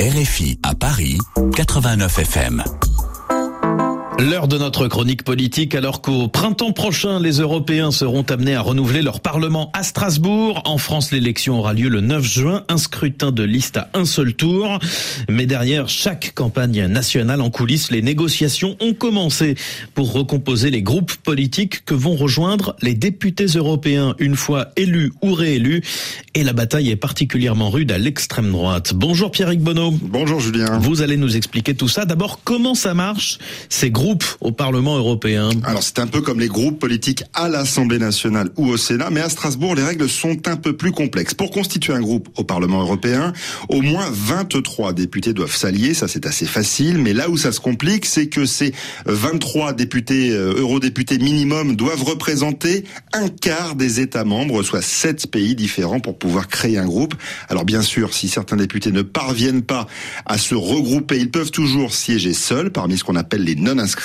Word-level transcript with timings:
RFI 0.00 0.58
à 0.62 0.74
Paris, 0.74 1.18
89 1.54 2.20
FM. 2.20 2.64
L'heure 4.20 4.48
de 4.48 4.58
notre 4.58 4.86
chronique 4.86 5.22
politique 5.22 5.74
alors 5.74 6.02
qu'au 6.02 6.28
printemps 6.28 6.72
prochain, 6.72 7.18
les 7.20 7.38
Européens 7.38 7.90
seront 7.90 8.22
amenés 8.24 8.54
à 8.54 8.60
renouveler 8.60 9.00
leur 9.00 9.20
Parlement 9.20 9.70
à 9.72 9.82
Strasbourg. 9.82 10.60
En 10.66 10.76
France, 10.76 11.10
l'élection 11.10 11.58
aura 11.58 11.72
lieu 11.72 11.88
le 11.88 12.02
9 12.02 12.22
juin, 12.22 12.64
un 12.68 12.76
scrutin 12.76 13.32
de 13.32 13.42
liste 13.42 13.78
à 13.78 13.88
un 13.94 14.04
seul 14.04 14.34
tour. 14.34 14.78
Mais 15.30 15.46
derrière 15.46 15.88
chaque 15.88 16.34
campagne 16.34 16.84
nationale 16.84 17.40
en 17.40 17.48
coulisses, 17.48 17.90
les 17.90 18.02
négociations 18.02 18.76
ont 18.80 18.92
commencé 18.92 19.54
pour 19.94 20.12
recomposer 20.12 20.70
les 20.70 20.82
groupes 20.82 21.16
politiques 21.16 21.86
que 21.86 21.94
vont 21.94 22.14
rejoindre 22.14 22.76
les 22.82 22.94
députés 22.94 23.46
européens 23.46 24.14
une 24.18 24.36
fois 24.36 24.68
élus 24.76 25.14
ou 25.22 25.32
réélus. 25.32 25.80
Et 26.34 26.44
la 26.44 26.52
bataille 26.52 26.90
est 26.90 26.96
particulièrement 26.96 27.70
rude 27.70 27.90
à 27.90 27.96
l'extrême 27.96 28.52
droite. 28.52 28.92
Bonjour 28.94 29.30
Pierrick 29.30 29.60
Bonneau. 29.60 29.94
Bonjour 30.02 30.40
Julien. 30.40 30.78
Vous 30.78 31.00
allez 31.00 31.16
nous 31.16 31.38
expliquer 31.38 31.74
tout 31.74 31.88
ça. 31.88 32.04
D'abord, 32.04 32.40
comment 32.44 32.74
ça 32.74 32.92
marche, 32.92 33.38
ces 33.70 33.90
groupes 33.90 34.09
Alors 35.64 35.82
c'est 35.82 35.98
un 35.98 36.06
peu 36.06 36.20
comme 36.20 36.40
les 36.40 36.48
groupes 36.48 36.78
politiques 36.78 37.22
à 37.34 37.48
l'Assemblée 37.48 37.98
nationale 37.98 38.50
ou 38.56 38.68
au 38.68 38.76
Sénat, 38.76 39.10
mais 39.10 39.20
à 39.20 39.28
Strasbourg, 39.28 39.74
les 39.74 39.82
règles 39.82 40.08
sont 40.08 40.48
un 40.48 40.56
peu 40.56 40.76
plus 40.76 40.92
complexes. 40.92 41.34
Pour 41.34 41.50
constituer 41.50 41.92
un 41.92 42.00
groupe 42.00 42.28
au 42.36 42.44
Parlement 42.44 42.80
européen, 42.80 43.32
au 43.68 43.82
moins 43.82 44.08
23 44.10 44.92
députés 44.92 45.32
doivent 45.32 45.54
s'allier, 45.54 45.94
ça 45.94 46.08
c'est 46.08 46.26
assez 46.26 46.46
facile, 46.46 46.98
mais 46.98 47.12
là 47.12 47.28
où 47.28 47.36
ça 47.36 47.52
se 47.52 47.60
complique, 47.60 48.06
c'est 48.06 48.26
que 48.26 48.46
ces 48.46 48.72
23 49.06 49.74
députés, 49.74 50.30
euh, 50.30 50.54
eurodéputés 50.58 51.18
minimum, 51.18 51.76
doivent 51.76 52.02
représenter 52.02 52.84
un 53.12 53.28
quart 53.28 53.76
des 53.76 54.00
États 54.00 54.24
membres, 54.24 54.62
soit 54.62 54.82
7 54.82 55.30
pays 55.30 55.54
différents 55.54 56.00
pour 56.00 56.18
pouvoir 56.18 56.48
créer 56.48 56.78
un 56.78 56.86
groupe. 56.86 57.14
Alors 57.48 57.64
bien 57.64 57.82
sûr, 57.82 58.12
si 58.12 58.28
certains 58.28 58.56
députés 58.56 58.92
ne 58.92 59.02
parviennent 59.02 59.62
pas 59.62 59.86
à 60.26 60.38
se 60.38 60.54
regrouper, 60.54 61.18
ils 61.18 61.30
peuvent 61.30 61.50
toujours 61.50 61.94
siéger 61.94 62.34
seuls 62.34 62.70
parmi 62.70 62.98
ce 62.98 63.04
qu'on 63.04 63.16
appelle 63.16 63.44
les 63.44 63.54
non-inscrits 63.54 63.99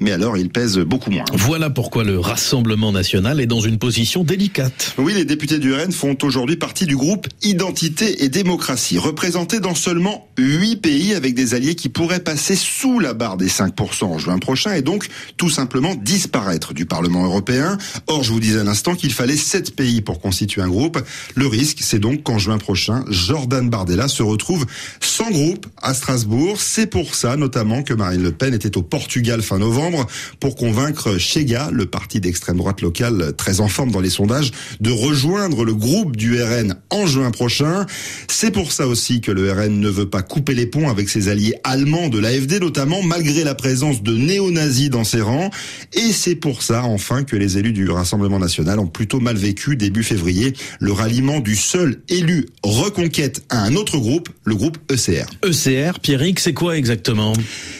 mais 0.00 0.12
alors 0.12 0.36
il 0.36 0.50
pèse 0.50 0.78
beaucoup 0.78 1.10
moins. 1.10 1.24
Voilà 1.32 1.70
pourquoi 1.70 2.04
le 2.04 2.18
Rassemblement 2.18 2.92
national 2.92 3.40
est 3.40 3.46
dans 3.46 3.60
une 3.60 3.78
position 3.78 4.24
délicate. 4.24 4.94
Oui, 4.98 5.14
les 5.14 5.24
députés 5.24 5.58
du 5.58 5.72
RN 5.72 5.92
font 5.92 6.16
aujourd'hui 6.22 6.56
partie 6.56 6.86
du 6.86 6.96
groupe 6.96 7.26
Identité 7.42 8.24
et 8.24 8.28
démocratie, 8.28 8.98
représenté 8.98 9.60
dans 9.60 9.74
seulement 9.74 10.28
8 10.38 10.76
pays 10.76 11.14
avec 11.14 11.34
des 11.34 11.54
alliés 11.54 11.74
qui 11.74 11.88
pourraient 11.88 12.20
passer 12.20 12.56
sous 12.56 12.98
la 12.98 13.14
barre 13.14 13.36
des 13.36 13.48
5% 13.48 14.04
en 14.04 14.18
juin 14.18 14.38
prochain 14.38 14.74
et 14.74 14.82
donc 14.82 15.06
tout 15.36 15.50
simplement 15.50 15.94
disparaître 15.94 16.74
du 16.74 16.86
Parlement 16.86 17.24
européen. 17.24 17.78
Or, 18.06 18.22
je 18.22 18.32
vous 18.32 18.40
disais 18.40 18.60
à 18.60 18.64
l'instant 18.64 18.94
qu'il 18.94 19.12
fallait 19.12 19.36
7 19.36 19.74
pays 19.76 20.00
pour 20.00 20.20
constituer 20.20 20.62
un 20.62 20.68
groupe. 20.68 20.98
Le 21.34 21.46
risque, 21.46 21.78
c'est 21.80 21.98
donc 21.98 22.22
qu'en 22.22 22.38
juin 22.38 22.58
prochain, 22.58 23.04
Jordan 23.08 23.68
Bardella 23.68 24.08
se 24.08 24.22
retrouve 24.22 24.66
sans 25.00 25.30
groupe 25.30 25.66
à 25.80 25.94
Strasbourg. 25.94 26.60
C'est 26.60 26.86
pour 26.86 27.14
ça 27.14 27.36
notamment 27.36 27.82
que 27.82 27.94
Marine 27.94 28.22
Le 28.22 28.32
Pen 28.32 28.54
était 28.54 28.76
au 28.76 28.82
Portugal 28.82 29.27
fin 29.42 29.58
novembre 29.58 30.06
pour 30.40 30.56
convaincre 30.56 31.18
Chega, 31.18 31.70
le 31.72 31.86
parti 31.86 32.20
d'extrême 32.20 32.56
droite 32.56 32.80
local 32.80 33.34
très 33.36 33.60
en 33.60 33.68
forme 33.68 33.90
dans 33.90 34.00
les 34.00 34.10
sondages, 34.10 34.50
de 34.80 34.90
rejoindre 34.90 35.64
le 35.64 35.74
groupe 35.74 36.16
du 36.16 36.42
RN 36.42 36.76
en 36.90 37.06
juin 37.06 37.30
prochain. 37.30 37.86
C'est 38.28 38.50
pour 38.50 38.72
ça 38.72 38.86
aussi 38.86 39.20
que 39.20 39.30
le 39.30 39.52
RN 39.52 39.80
ne 39.80 39.88
veut 39.88 40.08
pas 40.08 40.22
couper 40.22 40.54
les 40.54 40.66
ponts 40.66 40.88
avec 40.88 41.08
ses 41.08 41.28
alliés 41.28 41.54
allemands 41.64 42.08
de 42.08 42.18
l'AFD 42.18 42.60
notamment, 42.60 43.02
malgré 43.02 43.44
la 43.44 43.54
présence 43.54 44.02
de 44.02 44.16
néo-nazis 44.16 44.90
dans 44.90 45.04
ses 45.04 45.20
rangs. 45.20 45.50
Et 45.92 46.12
c'est 46.12 46.36
pour 46.36 46.62
ça, 46.62 46.84
enfin, 46.84 47.22
que 47.24 47.36
les 47.36 47.58
élus 47.58 47.72
du 47.72 47.90
Rassemblement 47.90 48.38
national 48.38 48.78
ont 48.78 48.86
plutôt 48.86 49.20
mal 49.20 49.36
vécu 49.36 49.76
début 49.76 50.02
février 50.02 50.54
le 50.80 50.92
ralliement 50.92 51.40
du 51.40 51.56
seul 51.56 52.00
élu 52.08 52.46
Reconquête 52.62 53.44
à 53.48 53.62
un 53.62 53.74
autre 53.74 53.98
groupe, 53.98 54.28
le 54.44 54.54
groupe 54.54 54.78
ECR. 54.90 55.26
ECR, 55.44 56.00
Pierrick, 56.00 56.38
c'est 56.38 56.52
quoi 56.52 56.76
exactement? 56.76 57.32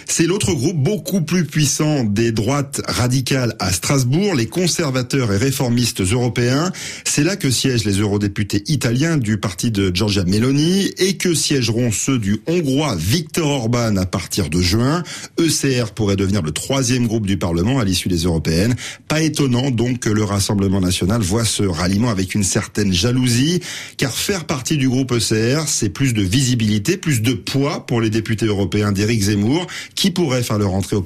C'est 0.06 0.26
l'autre 0.26 0.54
groupe 0.54 0.76
beaucoup 0.76 1.20
plus 1.20 1.37
puissant 1.44 2.04
des 2.04 2.32
droites 2.32 2.80
radicales 2.86 3.54
à 3.58 3.72
Strasbourg, 3.72 4.34
les 4.34 4.46
conservateurs 4.46 5.32
et 5.32 5.36
réformistes 5.36 6.00
européens. 6.00 6.72
C'est 7.04 7.24
là 7.24 7.36
que 7.36 7.50
siègent 7.50 7.84
les 7.84 8.00
eurodéputés 8.00 8.62
italiens 8.66 9.16
du 9.16 9.38
parti 9.38 9.70
de 9.70 9.94
Giorgia 9.94 10.24
Meloni 10.24 10.92
et 10.98 11.16
que 11.16 11.34
siégeront 11.34 11.92
ceux 11.92 12.18
du 12.18 12.40
hongrois 12.46 12.96
Viktor 12.96 13.48
Orban 13.48 13.96
à 13.96 14.06
partir 14.06 14.50
de 14.50 14.60
juin. 14.60 15.02
ECR 15.38 15.92
pourrait 15.94 16.16
devenir 16.16 16.42
le 16.42 16.50
troisième 16.50 17.06
groupe 17.06 17.26
du 17.26 17.36
Parlement 17.36 17.78
à 17.78 17.84
l'issue 17.84 18.08
des 18.08 18.24
européennes. 18.24 18.74
Pas 19.08 19.22
étonnant 19.22 19.70
donc 19.70 20.00
que 20.00 20.10
le 20.10 20.24
Rassemblement 20.24 20.80
national 20.80 21.22
voit 21.22 21.44
ce 21.44 21.62
ralliement 21.62 22.10
avec 22.10 22.34
une 22.34 22.44
certaine 22.44 22.92
jalousie, 22.92 23.60
car 23.96 24.12
faire 24.12 24.44
partie 24.44 24.76
du 24.76 24.88
groupe 24.88 25.12
ECR, 25.12 25.64
c'est 25.66 25.88
plus 25.88 26.14
de 26.14 26.22
visibilité, 26.22 26.96
plus 26.96 27.22
de 27.22 27.32
poids 27.32 27.86
pour 27.86 28.00
les 28.00 28.10
députés 28.10 28.46
européens 28.46 28.92
d'Éric 28.92 29.22
Zemmour, 29.22 29.66
qui 29.94 30.10
pourraient 30.10 30.42
faire 30.42 30.58
leur 30.58 30.74
entrée 30.74 30.96
au 30.96 31.02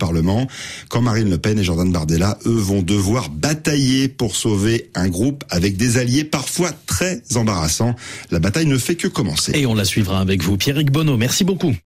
Quand 0.88 1.00
Marine 1.00 1.30
Le 1.30 1.38
Pen 1.38 1.58
et 1.58 1.64
Jordan 1.64 1.90
Bardella, 1.90 2.38
eux, 2.46 2.50
vont 2.50 2.82
devoir 2.82 3.28
batailler 3.30 4.08
pour 4.08 4.36
sauver 4.36 4.90
un 4.94 5.08
groupe 5.08 5.44
avec 5.50 5.76
des 5.76 5.98
alliés 5.98 6.24
parfois 6.24 6.70
très 6.86 7.22
embarrassants. 7.34 7.94
La 8.30 8.38
bataille 8.38 8.66
ne 8.66 8.78
fait 8.78 8.96
que 8.96 9.08
commencer. 9.08 9.52
Et 9.54 9.66
on 9.66 9.74
la 9.74 9.84
suivra 9.84 10.20
avec 10.20 10.42
vous. 10.42 10.56
Pierrick 10.56 10.90
Bonneau, 10.90 11.16
merci 11.16 11.44
beaucoup. 11.44 11.74